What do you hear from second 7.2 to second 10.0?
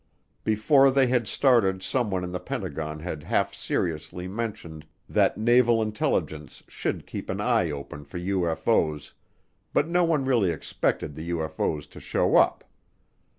an eye open for UFO's, but